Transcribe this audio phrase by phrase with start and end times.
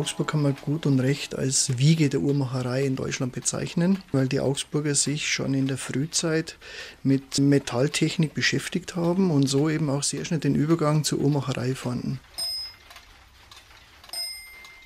[0.00, 4.40] Augsburg kann man gut und recht als Wiege der Uhrmacherei in Deutschland bezeichnen, weil die
[4.40, 6.56] Augsburger sich schon in der Frühzeit
[7.02, 12.18] mit Metalltechnik beschäftigt haben und so eben auch sehr schnell den Übergang zur Uhrmacherei fanden.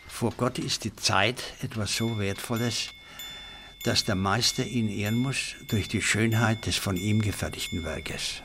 [0.08, 2.88] Vor Gott ist die Zeit etwas so Wertvolles,
[3.84, 8.42] dass der Meister ihn ehren muss durch die Schönheit des von ihm gefertigten Werkes.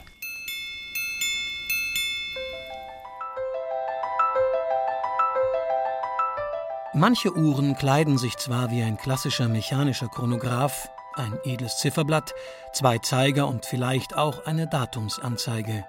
[7.00, 12.34] Manche Uhren kleiden sich zwar wie ein klassischer mechanischer Chronograph, ein edles Zifferblatt,
[12.74, 15.86] zwei Zeiger und vielleicht auch eine Datumsanzeige.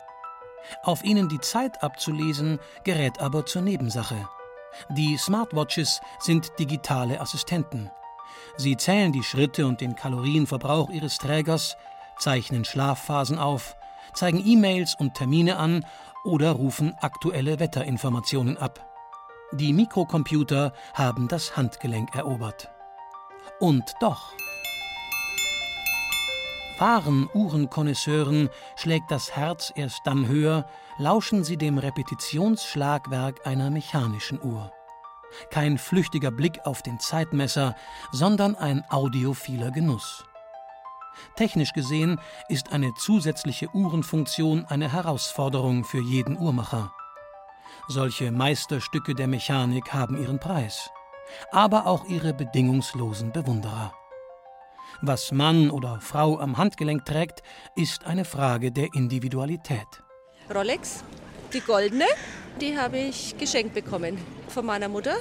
[0.85, 4.29] Auf ihnen die Zeit abzulesen, gerät aber zur Nebensache.
[4.91, 7.91] Die Smartwatches sind digitale Assistenten.
[8.57, 11.77] Sie zählen die Schritte und den Kalorienverbrauch ihres Trägers,
[12.21, 13.75] zeichnen Schlafphasen auf,
[14.15, 15.85] zeigen E-Mails und Termine an
[16.23, 18.90] oder rufen aktuelle Wetterinformationen ab.
[19.53, 22.71] Die Mikrocomputer haben das Handgelenk erobert.
[23.59, 24.33] Und doch.
[26.79, 30.67] Wahren Uhrenkonnoisseuren schlägt das Herz erst dann höher,
[30.99, 34.73] lauschen sie dem Repetitionsschlagwerk einer mechanischen Uhr.
[35.51, 37.75] Kein flüchtiger Blick auf den Zeitmesser,
[38.13, 40.25] sondern ein audiophiler Genuss.
[41.35, 46.93] Technisch gesehen ist eine zusätzliche Uhrenfunktion eine Herausforderung für jeden Uhrmacher.
[47.89, 50.91] Solche Meisterstücke der Mechanik haben ihren Preis,
[51.51, 53.93] aber auch ihre bedingungslosen Bewunderer.
[55.03, 57.43] Was Mann oder Frau am Handgelenk trägt,
[57.75, 59.87] ist eine Frage der Individualität.
[60.55, 61.03] Rolex,
[61.53, 62.05] die goldene,
[62.61, 64.19] die habe ich geschenkt bekommen
[64.49, 65.17] von meiner Mutter.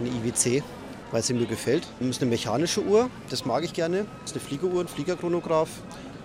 [0.00, 0.62] Eine IWC,
[1.10, 1.86] weil sie mir gefällt.
[2.00, 4.06] Das ist eine mechanische Uhr, das mag ich gerne.
[4.22, 5.70] Das ist eine Fliegeruhr, ein Fliegerchronograph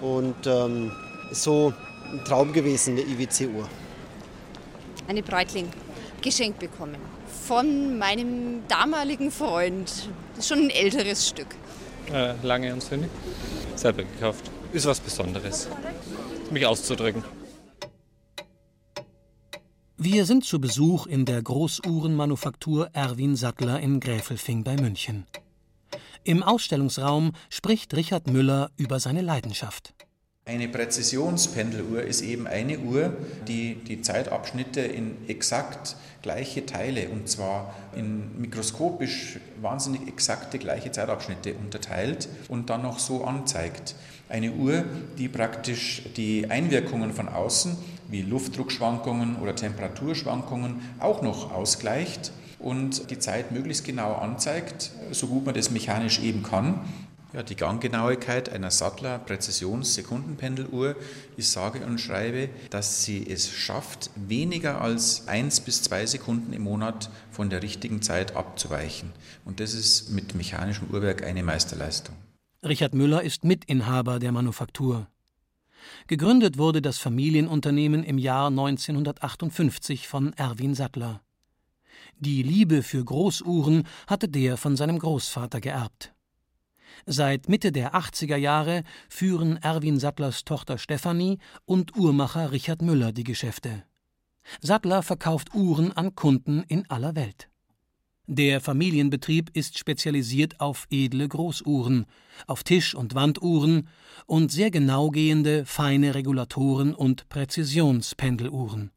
[0.01, 0.91] und ähm,
[1.29, 1.73] ist so
[2.11, 3.67] ein Traum gewesen, eine IWC-Uhr
[5.09, 5.67] eine Breitling
[6.21, 6.97] geschenkt bekommen.
[7.47, 10.09] Von meinem damaligen Freund.
[10.35, 11.47] Das ist schon ein älteres Stück.
[12.13, 13.09] Äh, lange und Söhne.
[13.75, 14.49] Selber gekauft.
[14.71, 15.67] Ist was Besonderes.
[16.51, 17.23] Mich auszudrücken.
[19.97, 25.25] Wir sind zu Besuch in der Großuhrenmanufaktur Erwin Sattler in Gräfelfing bei München.
[26.23, 29.93] Im Ausstellungsraum spricht Richard Müller über seine Leidenschaft.
[30.49, 33.13] Eine Präzisionspendeluhr ist eben eine Uhr,
[33.47, 41.53] die die Zeitabschnitte in exakt gleiche Teile, und zwar in mikroskopisch wahnsinnig exakte gleiche Zeitabschnitte
[41.53, 43.93] unterteilt und dann noch so anzeigt.
[44.27, 44.85] Eine Uhr,
[45.19, 47.77] die praktisch die Einwirkungen von außen,
[48.07, 55.45] wie Luftdruckschwankungen oder Temperaturschwankungen, auch noch ausgleicht und die Zeit möglichst genau anzeigt, so gut
[55.45, 56.81] man das mechanisch eben kann.
[57.31, 60.95] Ja, die Ganggenauigkeit einer Sattler Präzisions-Sekundenpendeluhr
[61.37, 66.63] ist sage und schreibe, dass sie es schafft, weniger als eins bis zwei Sekunden im
[66.63, 69.11] Monat von der richtigen Zeit abzuweichen.
[69.45, 72.15] Und das ist mit mechanischem Uhrwerk eine Meisterleistung.
[72.63, 75.07] Richard Müller ist Mitinhaber der Manufaktur.
[76.07, 81.21] Gegründet wurde das Familienunternehmen im Jahr 1958 von Erwin Sattler.
[82.17, 86.11] Die Liebe für Großuhren hatte der von seinem Großvater geerbt.
[87.05, 93.23] Seit Mitte der 80er Jahre führen Erwin Sattlers Tochter Stefanie und Uhrmacher Richard Müller die
[93.23, 93.83] Geschäfte.
[94.61, 97.49] Sattler verkauft Uhren an Kunden in aller Welt.
[98.31, 102.05] Der Familienbetrieb ist spezialisiert auf edle Großuhren,
[102.45, 103.87] auf Tisch- und Wanduhren
[104.27, 108.91] und sehr genau gehende feine Regulatoren und Präzisionspendeluhren.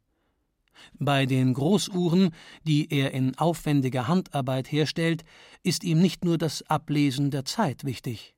[0.99, 2.31] Bei den Großuhren,
[2.67, 5.25] die er in aufwendiger Handarbeit herstellt,
[5.63, 8.35] ist ihm nicht nur das Ablesen der Zeit wichtig.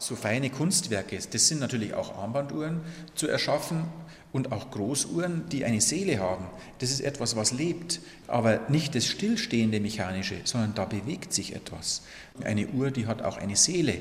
[0.00, 2.80] So feine Kunstwerke, das sind natürlich auch Armbanduhren
[3.16, 3.84] zu erschaffen
[4.32, 6.46] und auch Großuhren, die eine Seele haben.
[6.78, 12.02] Das ist etwas, was lebt, aber nicht das stillstehende Mechanische, sondern da bewegt sich etwas.
[12.44, 13.98] Eine Uhr, die hat auch eine Seele,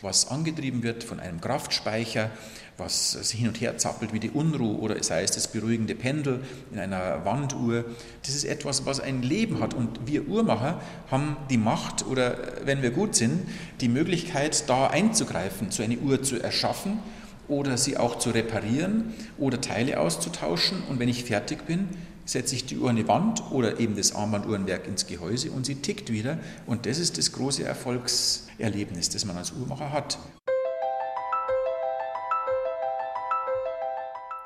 [0.00, 2.30] was angetrieben wird von einem Kraftspeicher,
[2.76, 6.40] was hin und her zappelt wie die Unruhe oder sei es das beruhigende Pendel
[6.72, 7.84] in einer Wanduhr.
[8.22, 9.74] Das ist etwas, was ein Leben hat.
[9.74, 10.80] Und wir Uhrmacher
[11.10, 13.48] haben die Macht oder, wenn wir gut sind,
[13.80, 16.98] die Möglichkeit, da einzugreifen, so eine Uhr zu erschaffen
[17.46, 20.82] oder sie auch zu reparieren oder Teile auszutauschen.
[20.88, 21.88] Und wenn ich fertig bin,
[22.24, 25.76] setze ich die Uhr an die Wand oder eben das Armbanduhrenwerk ins Gehäuse und sie
[25.76, 26.38] tickt wieder.
[26.66, 30.18] Und das ist das große Erfolgserlebnis, das man als Uhrmacher hat.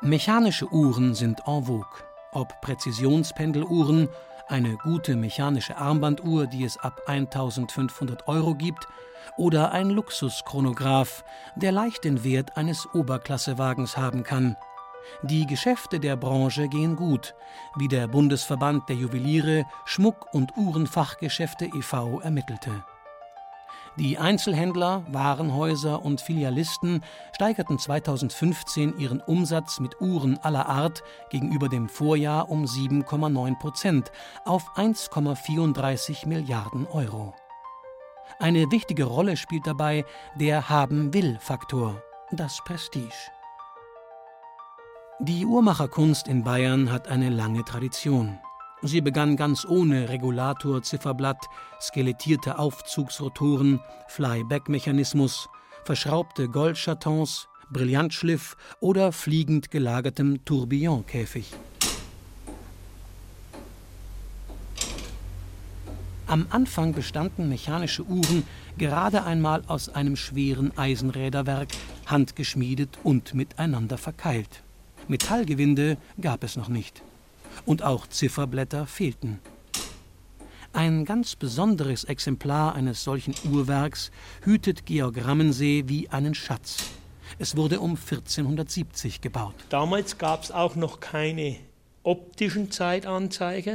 [0.09, 2.03] Mechanische Uhren sind en vogue.
[2.33, 4.09] Ob Präzisionspendeluhren,
[4.49, 8.89] eine gute mechanische Armbanduhr, die es ab 1500 Euro gibt,
[9.37, 11.25] oder ein Luxuschronograph,
[11.57, 14.57] der leicht den Wert eines Oberklassewagens haben kann.
[15.23, 17.35] Die Geschäfte der Branche gehen gut,
[17.77, 22.21] wie der Bundesverband der Juweliere, Schmuck- und Uhrenfachgeschäfte e.V.
[22.21, 22.83] ermittelte.
[23.99, 27.03] Die Einzelhändler, Warenhäuser und Filialisten
[27.35, 34.13] steigerten 2015 ihren Umsatz mit Uhren aller Art gegenüber dem Vorjahr um 7,9 Prozent
[34.45, 37.35] auf 1,34 Milliarden Euro.
[38.39, 40.05] Eine wichtige Rolle spielt dabei
[40.37, 42.01] der Haben-Will-Faktor,
[42.31, 43.11] das Prestige.
[45.19, 48.39] Die Uhrmacherkunst in Bayern hat eine lange Tradition.
[48.83, 51.49] Sie begann ganz ohne Regulator, Zifferblatt,
[51.81, 55.49] skelettierte Aufzugsrotoren, Flyback-Mechanismus,
[55.85, 61.53] verschraubte Goldchatons, Brillantschliff oder fliegend gelagertem Tourbillonkäfig.
[66.29, 68.45] Am Anfang bestanden mechanische Uhren
[68.77, 71.69] gerade einmal aus einem schweren Eisenräderwerk,
[72.07, 74.63] handgeschmiedet und miteinander verkeilt.
[75.09, 77.03] Metallgewinde gab es noch nicht
[77.67, 79.41] und auch Zifferblätter fehlten.
[80.73, 84.11] Ein ganz besonderes Exemplar eines solchen Uhrwerks
[84.45, 86.77] hütet Georg Rammensee wie einen Schatz.
[87.39, 89.55] Es wurde um 1470 gebaut.
[89.71, 91.57] Damals gab es auch noch keine
[92.03, 93.75] optischen Zeitanzeiger.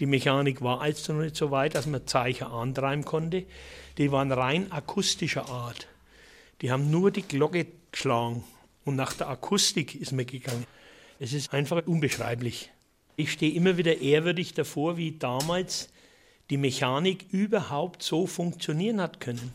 [0.00, 3.44] Die Mechanik war also noch nicht so weit, dass man Zeichen antreiben konnte.
[3.98, 5.86] Die waren rein akustischer Art.
[6.60, 8.44] Die haben nur die Glocke geschlagen
[8.84, 10.66] und nach der Akustik ist man gegangen.
[11.18, 12.70] Es ist einfach unbeschreiblich.
[13.16, 15.88] Ich stehe immer wieder ehrwürdig davor, wie damals
[16.50, 19.54] die Mechanik überhaupt so funktionieren hat können.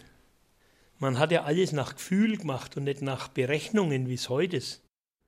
[0.97, 4.81] Man hat ja alles nach Gefühl gemacht und nicht nach Berechnungen, wie es heute ist.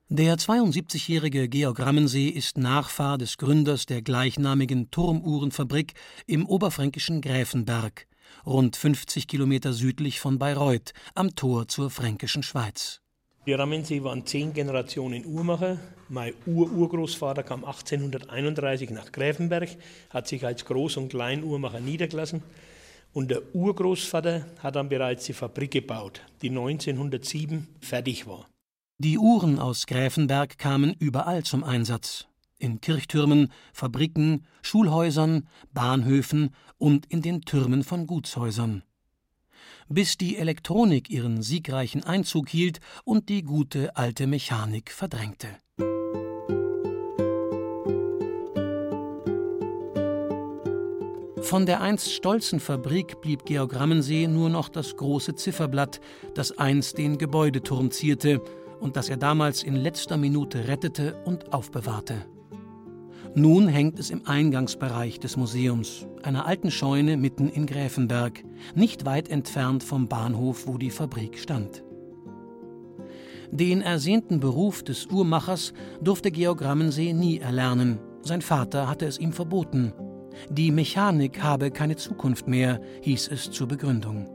[0.08, 5.94] Der 72-jährige Georg Rammensee ist Nachfahr des Gründers der gleichnamigen Turmuhrenfabrik
[6.26, 8.06] im oberfränkischen Gräfenberg,
[8.44, 13.01] rund 50 Kilometer südlich von Bayreuth, am Tor zur fränkischen Schweiz.
[13.44, 15.78] Die Rammensee waren zehn Generationen Uhrmacher.
[16.08, 19.68] Mein Ur-Urgroßvater kam 1831 nach Gräfenberg,
[20.10, 22.44] hat sich als Groß- und Kleinuhrmacher niedergelassen.
[23.12, 28.46] Und der Urgroßvater hat dann bereits die Fabrik gebaut, die 1907 fertig war.
[28.98, 32.28] Die Uhren aus Gräfenberg kamen überall zum Einsatz.
[32.60, 38.84] In Kirchtürmen, Fabriken, Schulhäusern, Bahnhöfen und in den Türmen von Gutshäusern
[39.94, 45.48] bis die Elektronik ihren siegreichen Einzug hielt und die gute alte Mechanik verdrängte.
[51.42, 56.00] Von der einst stolzen Fabrik blieb Georg Rammensee nur noch das große Zifferblatt,
[56.34, 58.40] das einst den Gebäudeturm zierte
[58.80, 62.24] und das er damals in letzter Minute rettete und aufbewahrte.
[63.34, 68.44] Nun hängt es im Eingangsbereich des Museums, einer alten Scheune mitten in Gräfenberg,
[68.74, 71.82] nicht weit entfernt vom Bahnhof, wo die Fabrik stand.
[73.50, 77.98] Den ersehnten Beruf des Uhrmachers durfte Georg Rammensee nie erlernen.
[78.20, 79.94] Sein Vater hatte es ihm verboten.
[80.50, 84.28] Die Mechanik habe keine Zukunft mehr, hieß es zur Begründung.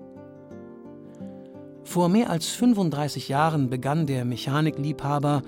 [1.83, 5.43] Vor mehr als 35 Jahren begann der Mechanikliebhaber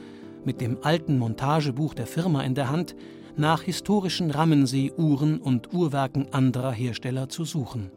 [0.45, 2.95] mit dem alten Montagebuch der Firma in der Hand
[3.39, 7.91] nach historischen Rammensee-Uhren und Uhrwerken anderer Hersteller zu suchen.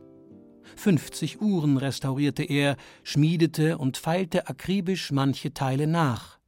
[0.76, 6.38] 50 Uhren restaurierte er, schmiedete und feilte akribisch manche Teile nach,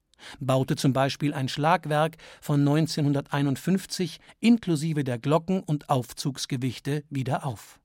[0.40, 7.80] baute zum Beispiel ein Schlagwerk von 1951 inklusive der Glocken und Aufzugsgewichte wieder auf.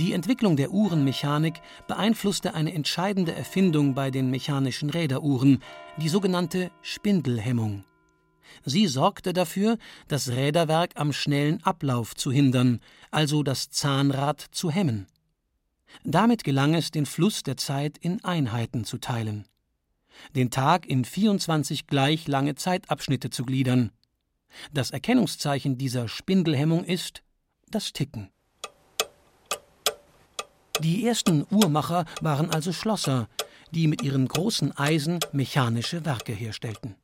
[0.00, 5.62] Die Entwicklung der Uhrenmechanik beeinflusste eine entscheidende Erfindung bei den mechanischen Räderuhren,
[5.98, 7.84] die sogenannte Spindelhemmung.
[8.64, 9.78] Sie sorgte dafür,
[10.08, 12.80] das Räderwerk am schnellen Ablauf zu hindern,
[13.10, 15.06] also das Zahnrad zu hemmen.
[16.02, 19.44] Damit gelang es, den Fluss der Zeit in Einheiten zu teilen
[20.36, 23.90] den Tag in 24 gleich lange Zeitabschnitte zu gliedern.
[24.72, 27.22] Das Erkennungszeichen dieser Spindelhemmung ist
[27.68, 28.30] das Ticken.
[30.82, 33.28] Die ersten Uhrmacher waren also Schlosser,
[33.70, 36.94] die mit ihren großen Eisen mechanische Werke herstellten.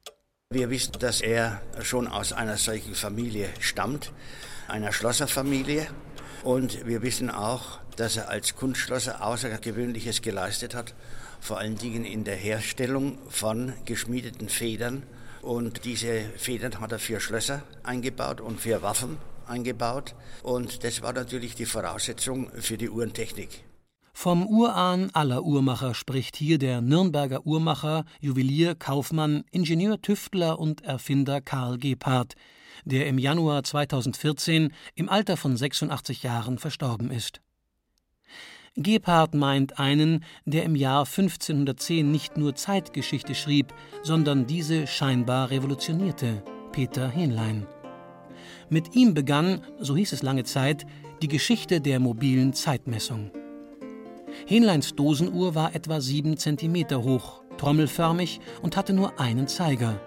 [0.50, 4.12] Wir wissen, dass er schon aus einer solchen Familie stammt,
[4.68, 5.88] einer Schlosserfamilie.
[6.42, 10.94] Und wir wissen auch, dass er als Kunstschlosser Außergewöhnliches geleistet hat,
[11.40, 15.02] vor allen Dingen in der Herstellung von geschmiedeten Federn.
[15.42, 20.14] Und diese Federn hat er für Schlösser eingebaut und für Waffen eingebaut.
[20.42, 23.65] Und das war natürlich die Voraussetzung für die Uhrentechnik.
[24.18, 31.42] Vom Urahn aller Uhrmacher spricht hier der Nürnberger Uhrmacher, Juwelier, Kaufmann, Ingenieur, Tüftler und Erfinder
[31.42, 32.34] Karl Gebhardt,
[32.86, 37.42] der im Januar 2014 im Alter von 86 Jahren verstorben ist.
[38.74, 46.42] Gebhardt meint einen, der im Jahr 1510 nicht nur Zeitgeschichte schrieb, sondern diese scheinbar revolutionierte,
[46.72, 47.66] Peter Hähnlein.
[48.70, 50.86] Mit ihm begann, so hieß es lange Zeit,
[51.20, 53.30] die Geschichte der mobilen Zeitmessung.
[54.44, 60.00] Hähnleins Dosenuhr war etwa sieben Zentimeter hoch, trommelförmig und hatte nur einen Zeiger.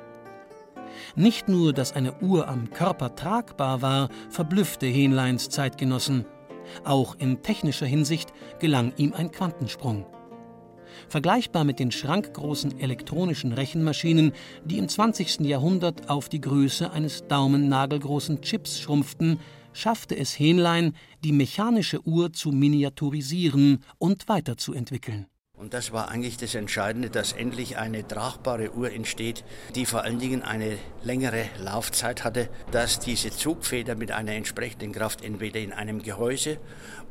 [1.15, 6.25] Nicht nur, dass eine Uhr am Körper tragbar war, verblüffte Hähnleins Zeitgenossen.
[6.83, 10.05] Auch in technischer Hinsicht gelang ihm ein Quantensprung.
[11.07, 14.33] Vergleichbar mit den schrankgroßen elektronischen Rechenmaschinen,
[14.65, 15.41] die im 20.
[15.41, 19.39] Jahrhundert auf die Größe eines daumennagelgroßen Chips schrumpften,
[19.73, 25.27] schaffte es Hähnlein, die mechanische Uhr zu miniaturisieren und weiterzuentwickeln.
[25.59, 29.43] Und das war eigentlich das Entscheidende, dass endlich eine tragbare Uhr entsteht,
[29.75, 35.21] die vor allen Dingen eine längere Laufzeit hatte, dass diese Zugfeder mit einer entsprechenden Kraft
[35.21, 36.59] entweder in einem Gehäuse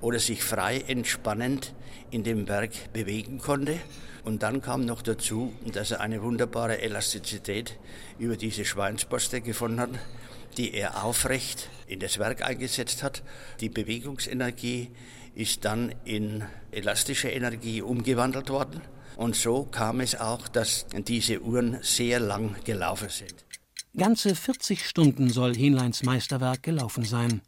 [0.00, 1.74] oder sich frei entspannend
[2.10, 3.78] in dem Werk bewegen konnte.
[4.24, 7.78] Und dann kam noch dazu, dass er eine wunderbare Elastizität
[8.18, 9.90] über diese Schweinsborste gefunden hat,
[10.56, 13.22] die er aufrecht in das Werk eingesetzt hat.
[13.60, 14.90] Die Bewegungsenergie
[15.34, 18.80] ist dann in elastische Energie umgewandelt worden.
[19.16, 23.44] Und so kam es auch, dass diese Uhren sehr lang gelaufen sind.
[23.96, 27.42] Ganze 40 Stunden soll Hähnleins Meisterwerk gelaufen sein.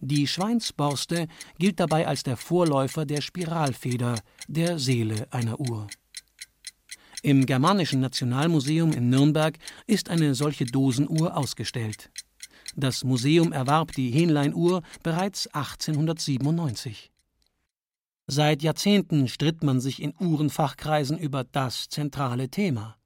[0.00, 5.86] Die Schweinsborste gilt dabei als der Vorläufer der Spiralfeder, der Seele einer Uhr.
[7.22, 12.10] Im Germanischen Nationalmuseum in Nürnberg ist eine solche Dosenuhr ausgestellt.
[12.76, 17.12] Das Museum erwarb die Hähnleinuhr bereits 1897.
[18.26, 22.96] Seit Jahrzehnten stritt man sich in Uhrenfachkreisen über das zentrale Thema.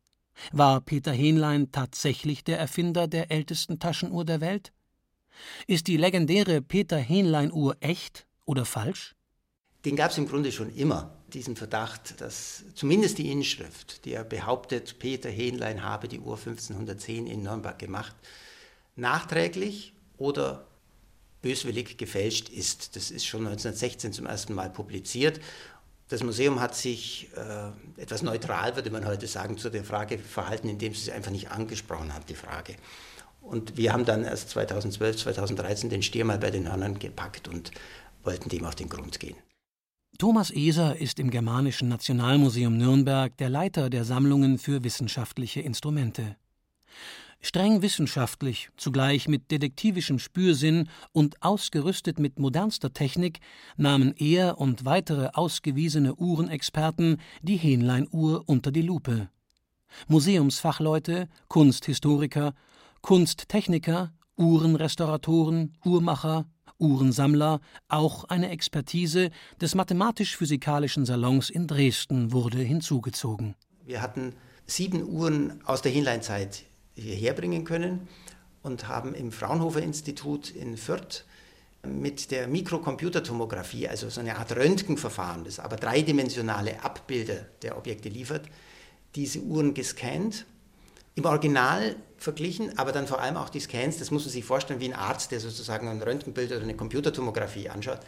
[0.53, 4.73] War Peter Hähnlein tatsächlich der Erfinder der ältesten Taschenuhr der Welt?
[5.67, 9.17] Ist die legendäre Peter Hähnlein-Uhr echt oder falsch?
[9.85, 14.25] Den gab es im Grunde schon immer, diesen Verdacht, dass zumindest die Inschrift, die er
[14.25, 18.17] behauptet, Peter Hähnlein habe die Uhr 1510 in Nürnberg gemacht,
[18.99, 20.67] nachträglich oder
[21.43, 22.97] böswillig gefälscht ist.
[22.97, 25.41] Das ist schon 1916 zum ersten Mal publiziert.
[26.09, 30.69] Das Museum hat sich äh, etwas neutral, würde man heute sagen, zu der Frage verhalten,
[30.69, 32.77] indem sie es einfach nicht angesprochen hat, die Frage.
[33.43, 37.71] Und wir haben dann erst 2012, 2013 den Stier mal bei den Hörnern gepackt und
[38.25, 39.37] wollten dem auf den Grund gehen.
[40.19, 46.37] Thomas Eser ist im Germanischen Nationalmuseum Nürnberg der Leiter der Sammlungen für wissenschaftliche Instrumente.
[47.41, 53.39] Streng wissenschaftlich, zugleich mit detektivischem Spürsinn und ausgerüstet mit modernster Technik
[53.77, 59.29] nahmen er und weitere ausgewiesene Uhrenexperten die Hähnlein-Uhr unter die Lupe.
[60.09, 62.55] Museumsfachleute, Kunsthistoriker,
[63.03, 66.47] Kunsttechniker, Uhrenrestauratoren, Uhrmacher,
[66.79, 69.31] Uhrensammler, auch eine Expertise
[69.61, 73.55] des Mathematisch-Physikalischen Salons in Dresden wurde hinzugezogen.
[73.85, 74.35] Wir hatten
[74.67, 76.65] sieben Uhren aus der Hähnleinzeit
[77.01, 78.09] hierher bringen können
[78.63, 81.25] und haben im Fraunhofer Institut in Fürth
[81.87, 88.47] mit der Mikrocomputertomographie, also so eine Art Röntgenverfahren, das aber dreidimensionale Abbilder der Objekte liefert,
[89.15, 90.45] diese Uhren gescannt,
[91.15, 94.81] im Original verglichen, aber dann vor allem auch die Scans, das muss man sich vorstellen
[94.81, 98.01] wie ein Arzt, der sozusagen ein Röntgenbild oder eine Computertomographie anschaut.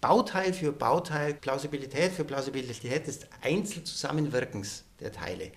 [0.00, 5.50] Bauteil für Bauteil, Plausibilität für Plausibilität des Einzelzusammenwirkens der Teile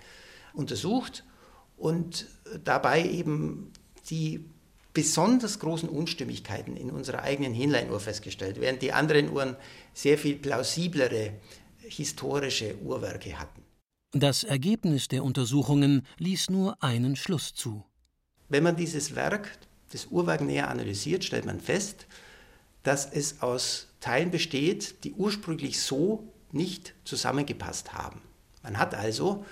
[0.54, 1.24] untersucht
[1.82, 2.28] und
[2.64, 3.72] dabei eben
[4.10, 4.46] die
[4.94, 9.56] besonders großen Unstimmigkeiten in unserer eigenen Hinleinuhr festgestellt, während die anderen Uhren
[9.94, 11.34] sehr viel plausiblere
[11.80, 13.64] historische Uhrwerke hatten.
[14.14, 17.84] Das Ergebnis der Untersuchungen ließ nur einen Schluss zu.
[18.50, 19.58] Wenn man dieses Werk,
[19.92, 22.06] das Uhrwerk näher analysiert, stellt man fest,
[22.84, 28.22] dass es aus Teilen besteht, die ursprünglich so nicht zusammengepasst haben.
[28.64, 29.46] Man hat also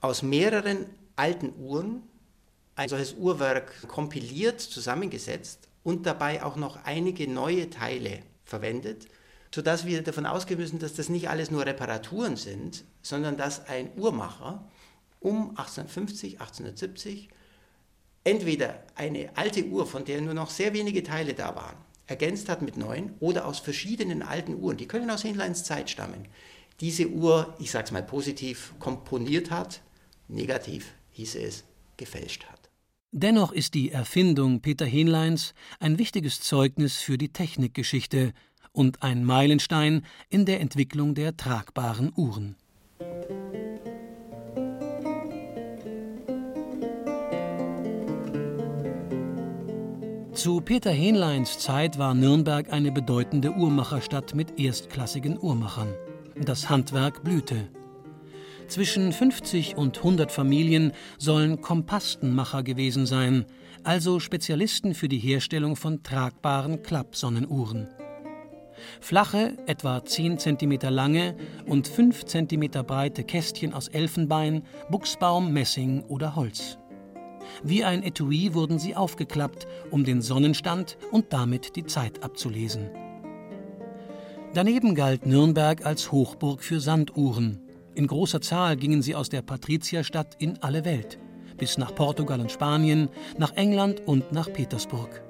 [0.00, 0.86] aus mehreren
[1.16, 2.02] alten Uhren
[2.74, 9.08] ein solches Uhrwerk kompiliert, zusammengesetzt und dabei auch noch einige neue Teile verwendet,
[9.54, 13.90] sodass wir davon ausgehen müssen, dass das nicht alles nur Reparaturen sind, sondern dass ein
[13.96, 14.68] Uhrmacher
[15.20, 17.28] um 1850, 1870
[18.24, 21.76] entweder eine alte Uhr, von der nur noch sehr wenige Teile da waren,
[22.06, 26.26] ergänzt hat mit neuen oder aus verschiedenen alten Uhren, die können aus Hinleins Zeit stammen,
[26.80, 29.82] diese Uhr, ich sage es mal positiv, komponiert hat,
[30.28, 31.64] negativ hieße es,
[31.96, 32.70] gefälscht hat.
[33.12, 38.32] Dennoch ist die Erfindung Peter Hähnleins ein wichtiges Zeugnis für die Technikgeschichte
[38.72, 42.56] und ein Meilenstein in der Entwicklung der tragbaren Uhren.
[50.32, 55.94] Zu Peter Hähnleins Zeit war Nürnberg eine bedeutende Uhrmacherstadt mit erstklassigen Uhrmachern.
[56.34, 57.68] Das Handwerk blühte.
[58.68, 63.44] Zwischen 50 und 100 Familien sollen Kompastenmacher gewesen sein,
[63.84, 67.88] also Spezialisten für die Herstellung von tragbaren Klappsonnenuhren.
[69.00, 76.36] Flache, etwa 10 cm lange und 5 cm breite Kästchen aus Elfenbein, Buchsbaum, Messing oder
[76.36, 76.78] Holz.
[77.62, 82.90] Wie ein Etui wurden sie aufgeklappt, um den Sonnenstand und damit die Zeit abzulesen.
[84.54, 87.61] Daneben galt Nürnberg als Hochburg für Sanduhren.
[87.94, 91.18] In großer Zahl gingen sie aus der Patrizierstadt in alle Welt,
[91.58, 95.22] bis nach Portugal und Spanien, nach England und nach Petersburg.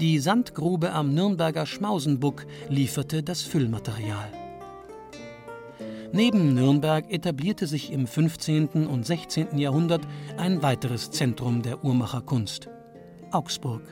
[0.00, 4.32] Die Sandgrube am Nürnberger Schmausenbuck lieferte das Füllmaterial.
[6.12, 8.86] Neben Nürnberg etablierte sich im 15.
[8.86, 9.58] und 16.
[9.58, 10.02] Jahrhundert
[10.36, 12.68] ein weiteres Zentrum der Uhrmacherkunst
[13.30, 13.82] Augsburg.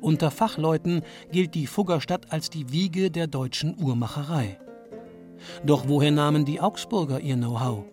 [0.00, 4.58] Unter Fachleuten gilt die Fuggerstadt als die Wiege der deutschen Uhrmacherei.
[5.64, 7.84] Doch woher nahmen die Augsburger ihr Know-how?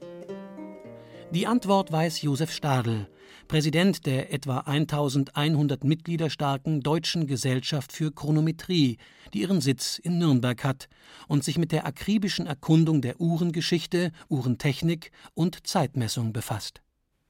[1.32, 3.08] Die Antwort weiß Josef Stadl,
[3.48, 8.98] Präsident der etwa 1100 Mitglieder starken Deutschen Gesellschaft für Chronometrie,
[9.34, 10.88] die ihren Sitz in Nürnberg hat
[11.28, 16.82] und sich mit der akribischen Erkundung der Uhrengeschichte, Uhrentechnik und Zeitmessung befasst.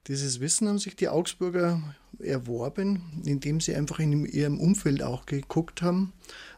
[0.08, 1.82] Dieses Wissen haben sich die Augsburger
[2.20, 6.14] erworben, indem sie einfach in ihrem Umfeld auch geguckt haben,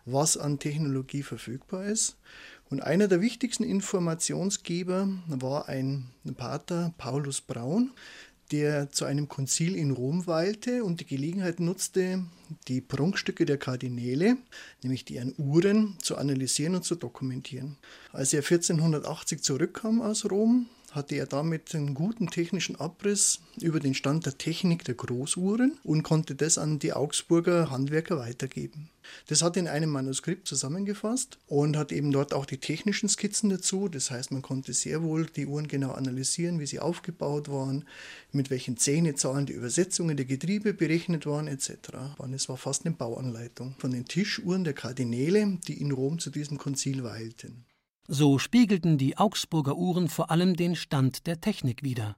[0.06, 2.18] was an Technologie verfügbar ist.
[2.72, 7.92] Und einer der wichtigsten Informationsgeber war ein Pater Paulus Braun,
[8.52, 12.24] der zu einem Konzil in Rom weilte und die Gelegenheit nutzte,
[12.70, 14.38] die Prunkstücke der Kardinäle,
[14.84, 17.76] nämlich deren Uhren, zu analysieren und zu dokumentieren.
[18.14, 23.94] Als er 1480 zurückkam aus Rom, hatte er damit einen guten technischen Abriss über den
[23.94, 28.90] Stand der Technik der Großuhren und konnte das an die Augsburger Handwerker weitergeben.
[29.28, 33.50] Das hat er in einem Manuskript zusammengefasst und hat eben dort auch die technischen Skizzen
[33.50, 33.88] dazu.
[33.88, 37.86] Das heißt, man konnte sehr wohl die Uhren genau analysieren, wie sie aufgebaut waren,
[38.32, 41.72] mit welchen Zähnezahlen die Übersetzungen der Getriebe berechnet waren etc.
[42.34, 46.58] Es war fast eine Bauanleitung von den Tischuhren der Kardinäle, die in Rom zu diesem
[46.58, 47.66] Konzil weilten.
[48.14, 52.18] So spiegelten die Augsburger Uhren vor allem den Stand der Technik wider.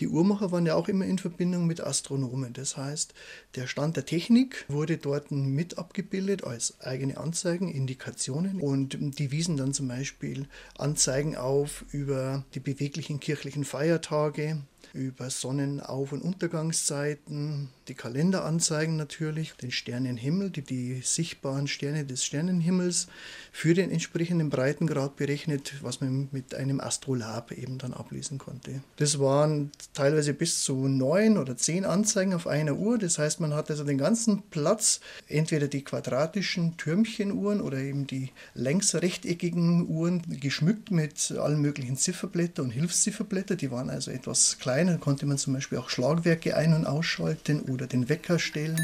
[0.00, 2.52] Die Uhrmacher waren ja auch immer in Verbindung mit Astronomen.
[2.52, 3.14] Das heißt,
[3.54, 8.60] der Stand der Technik wurde dort mit abgebildet als eigene Anzeigen, Indikationen.
[8.60, 14.60] Und die wiesen dann zum Beispiel Anzeigen auf über die beweglichen kirchlichen Feiertage,
[14.92, 23.08] über Sonnenauf- und Untergangszeiten, die Kalenderanzeigen natürlich, den Sternenhimmel, die, die sichtbaren Sterne des Sternenhimmels
[23.52, 28.80] für den entsprechenden Breitengrad berechnet, was man mit einem Astrolab eben dann ablesen konnte.
[28.96, 32.98] Das waren teilweise bis zu neun oder zehn Anzeigen auf einer Uhr.
[32.98, 38.30] Das heißt, man hat also den ganzen Platz, entweder die quadratischen Türmchenuhren oder eben die
[38.54, 43.56] längsrechteckigen Uhren, geschmückt mit allen möglichen Zifferblätter und Hilfszifferblätter.
[43.56, 47.86] Die waren also etwas kleiner, konnte man zum Beispiel auch Schlagwerke ein- und ausschalten oder
[47.86, 48.80] den Wecker stellen.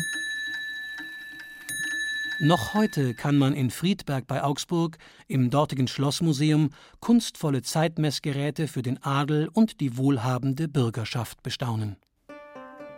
[2.38, 9.02] Noch heute kann man in Friedberg bei Augsburg im dortigen Schlossmuseum kunstvolle Zeitmessgeräte für den
[9.02, 11.96] Adel und die wohlhabende Bürgerschaft bestaunen.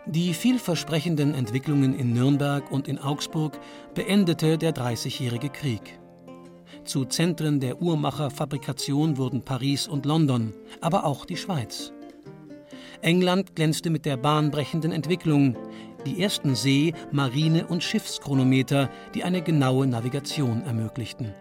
[0.05, 3.57] Die vielversprechenden Entwicklungen in Nürnberg und in Augsburg
[3.93, 5.99] beendete der Dreißigjährige Krieg.
[6.83, 11.93] Zu Zentren der Uhrmacherfabrikation wurden Paris und London, aber auch die Schweiz.
[13.01, 15.55] England glänzte mit der bahnbrechenden Entwicklung,
[16.05, 21.33] die ersten See-, Marine- und Schiffschronometer, die eine genaue Navigation ermöglichten.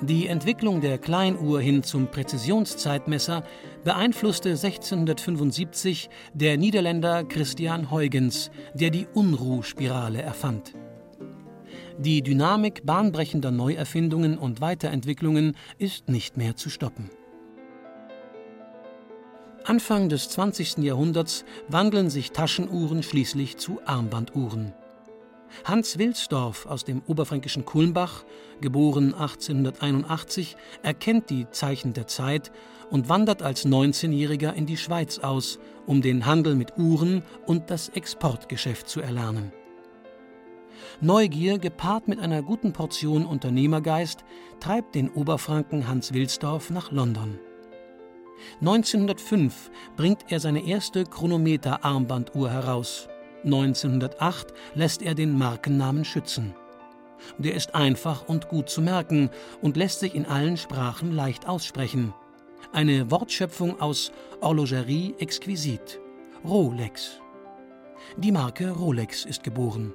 [0.00, 3.42] Die Entwicklung der Kleinuhr hin zum Präzisionszeitmesser
[3.82, 10.74] beeinflusste 1675 der Niederländer Christian Huygens, der die Unruhspirale erfand.
[11.98, 17.10] Die Dynamik bahnbrechender Neuerfindungen und Weiterentwicklungen ist nicht mehr zu stoppen.
[19.68, 20.78] Anfang des 20.
[20.78, 24.72] Jahrhunderts wandeln sich Taschenuhren schließlich zu Armbanduhren.
[25.64, 28.24] Hans Wilsdorf aus dem oberfränkischen Kulmbach,
[28.62, 32.50] geboren 1881, erkennt die Zeichen der Zeit
[32.88, 37.90] und wandert als 19-Jähriger in die Schweiz aus, um den Handel mit Uhren und das
[37.90, 39.52] Exportgeschäft zu erlernen.
[41.02, 44.24] Neugier gepaart mit einer guten Portion Unternehmergeist
[44.60, 47.38] treibt den Oberfranken Hans Wilsdorf nach London.
[48.60, 53.08] 1905 bringt er seine erste Chronometer-Armbanduhr heraus.
[53.44, 56.54] 1908 lässt er den Markennamen schützen.
[57.38, 62.14] Der ist einfach und gut zu merken und lässt sich in allen Sprachen leicht aussprechen.
[62.72, 66.00] Eine Wortschöpfung aus Horlogerie exquisit.
[66.44, 67.20] Rolex.
[68.16, 69.92] Die Marke Rolex ist geboren.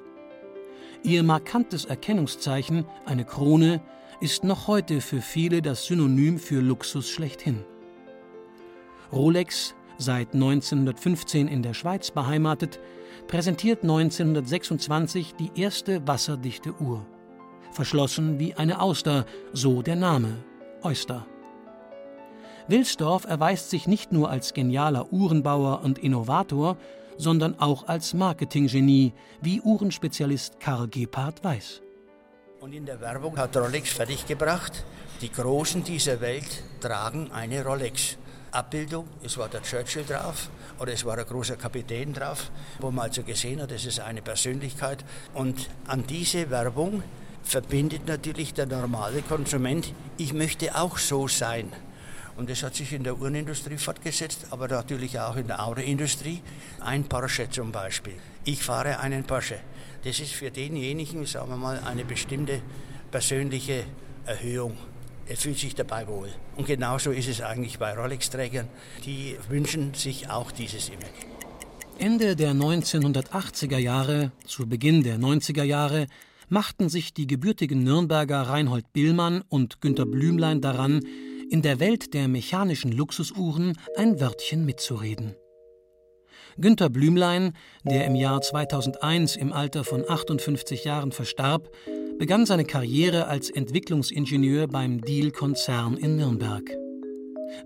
[1.03, 3.81] Ihr markantes Erkennungszeichen, eine Krone,
[4.21, 7.65] ist noch heute für viele das Synonym für Luxus schlechthin.
[9.13, 12.79] Rolex, seit 1915 in der Schweiz beheimatet,
[13.27, 17.05] präsentiert 1926 die erste wasserdichte Uhr.
[17.71, 20.43] Verschlossen wie eine Auster, so der Name
[20.81, 21.27] Oyster.
[22.67, 26.77] Wilsdorf erweist sich nicht nur als genialer Uhrenbauer und Innovator,
[27.17, 31.81] sondern auch als Marketinggenie, wie Uhrenspezialist Karl Gebhardt weiß.
[32.61, 34.83] Und in der Werbung hat Rolex fertiggebracht,
[35.21, 38.17] die Großen dieser Welt tragen eine Rolex.
[38.53, 43.05] Abbildung, es war der Churchill drauf oder es war ein großer Kapitän drauf, wo man
[43.05, 45.03] also gesehen hat, das ist eine Persönlichkeit.
[45.33, 47.03] Und an diese Werbung
[47.43, 51.71] verbindet natürlich der normale Konsument, ich möchte auch so sein.
[52.35, 56.41] Und das hat sich in der Uhrenindustrie fortgesetzt, aber natürlich auch in der Autoindustrie.
[56.79, 58.15] Ein Porsche zum Beispiel.
[58.43, 59.59] Ich fahre einen Porsche.
[60.03, 62.61] Das ist für denjenigen, sagen wir mal, eine bestimmte
[63.11, 63.85] persönliche
[64.25, 64.75] Erhöhung.
[65.27, 66.29] Er fühlt sich dabei wohl.
[66.57, 68.67] Und genauso ist es eigentlich bei Rolex-Trägern.
[69.05, 71.07] Die wünschen sich auch dieses Image.
[71.97, 76.07] Ende der 1980er Jahre, zu Beginn der 90er Jahre,
[76.49, 81.01] machten sich die gebürtigen Nürnberger Reinhold Billmann und Günter Blümlein daran,
[81.49, 85.35] in der Welt der mechanischen Luxusuhren ein Wörtchen mitzureden.
[86.57, 91.69] Günter Blümlein, der im Jahr 2001 im Alter von 58 Jahren verstarb,
[92.23, 96.63] begann seine Karriere als Entwicklungsingenieur beim Diehl-Konzern in Nürnberg.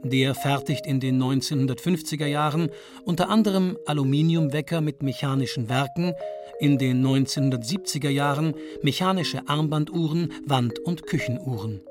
[0.03, 2.71] Der fertigt in den 1950er Jahren
[3.05, 6.13] unter anderem Aluminiumwecker mit mechanischen Werken,
[6.59, 11.81] in den 1970er Jahren mechanische Armbanduhren, Wand- und Küchenuhren.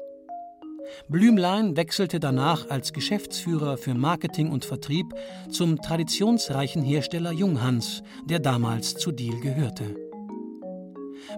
[1.09, 5.07] Blümlein wechselte danach als Geschäftsführer für Marketing und Vertrieb
[5.53, 10.06] zum traditionsreichen Hersteller Junghans, der damals zu Diehl gehörte.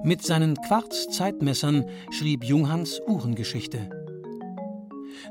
[0.05, 3.91] Mit seinen Quarz-Zeitmessern schrieb Junghans Uhrengeschichte.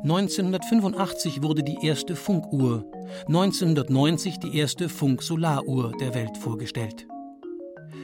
[0.03, 2.85] 1985 wurde die erste Funkuhr,
[3.27, 7.07] 1990 die erste Funk-Solaruhr der Welt vorgestellt.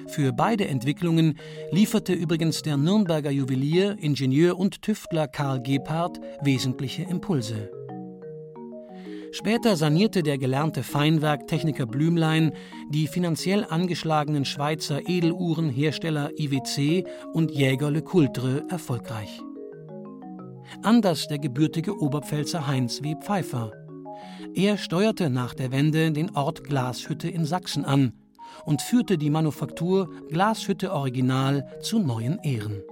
[0.08, 1.38] Für beide Entwicklungen
[1.72, 7.83] lieferte übrigens der Nürnberger Juwelier, Ingenieur und Tüftler Karl Gebhardt wesentliche Impulse.
[9.34, 12.52] Später sanierte der gelernte Feinwerktechniker Blümlein
[12.90, 19.42] die finanziell angeschlagenen Schweizer Edeluhrenhersteller IWC und Jäger Le Coultre erfolgreich.
[20.84, 23.16] Anders der gebürtige Oberpfälzer Heinz W.
[23.24, 23.72] Pfeiffer.
[24.54, 28.14] Er steuerte nach der Wende den Ort Glashütte in Sachsen an
[28.66, 32.84] und führte die Manufaktur Glashütte Original zu neuen Ehren.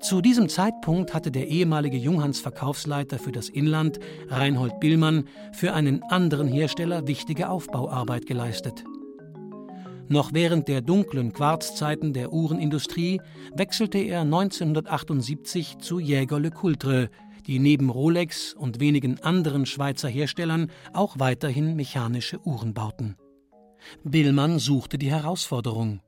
[0.00, 6.02] Zu diesem Zeitpunkt hatte der ehemalige Junghans Verkaufsleiter für das Inland, Reinhold Billmann, für einen
[6.04, 8.82] anderen Hersteller wichtige Aufbauarbeit geleistet.
[10.08, 13.20] Noch während der dunklen Quarzzeiten der Uhrenindustrie
[13.54, 17.10] wechselte er 1978 zu Jäger Le Coultre,
[17.46, 23.16] die neben Rolex und wenigen anderen Schweizer Herstellern auch weiterhin mechanische Uhren bauten.
[24.02, 26.00] Billmann suchte die Herausforderung,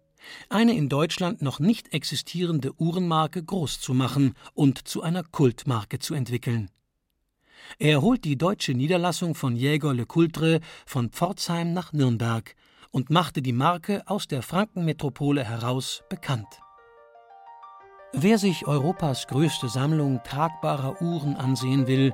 [0.48, 6.14] eine in Deutschland noch nicht existierende Uhrenmarke groß zu machen und zu einer Kultmarke zu
[6.14, 6.70] entwickeln.
[7.78, 12.54] Er holt die deutsche Niederlassung von Jäger Le Coultre von Pforzheim nach Nürnberg
[12.90, 16.60] und machte die Marke aus der Frankenmetropole heraus bekannt.
[18.12, 22.12] Wer sich Europas größte Sammlung tragbarer Uhren ansehen will,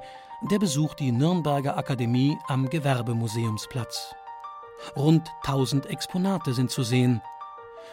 [0.49, 4.15] der besucht die Nürnberger Akademie am Gewerbemuseumsplatz.
[4.95, 7.21] Rund 1000 Exponate sind zu sehen.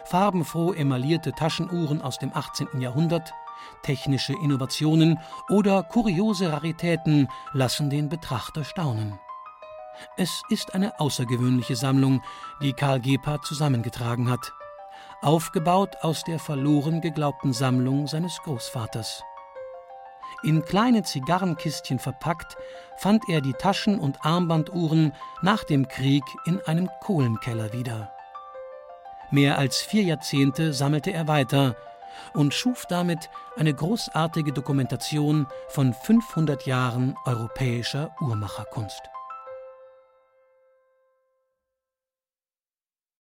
[0.04, 2.80] Farbenfroh emaillierte Taschenuhren aus dem 18.
[2.80, 3.32] Jahrhundert,
[3.82, 9.18] technische Innovationen oder kuriose Raritäten lassen den Betrachter staunen.
[10.16, 12.22] Es ist eine außergewöhnliche Sammlung,
[12.60, 14.52] die Karl Gebhardt zusammengetragen hat,
[15.22, 19.22] aufgebaut aus der verloren geglaubten Sammlung seines Großvaters.
[20.42, 22.56] In kleine Zigarrenkistchen verpackt,
[22.96, 28.15] fand er die Taschen- und Armbanduhren nach dem Krieg in einem Kohlenkeller wieder.
[29.30, 31.76] Mehr als vier Jahrzehnte sammelte er weiter
[32.32, 39.02] und schuf damit eine großartige Dokumentation von 500 Jahren europäischer Uhrmacherkunst.